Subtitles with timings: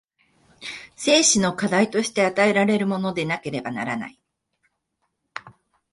[0.95, 4.19] 生死の課題として与えられるものでなければならない。